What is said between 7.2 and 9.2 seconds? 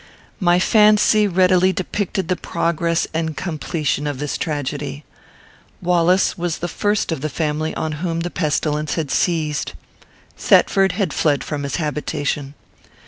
the family on whom the pestilence had